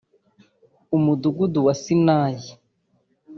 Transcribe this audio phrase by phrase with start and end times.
[0.97, 2.49] umudugudu wa Sinayi